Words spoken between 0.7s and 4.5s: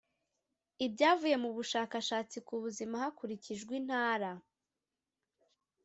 ibyavuye mu bushakashatsi ku buzima hakurikijwe intara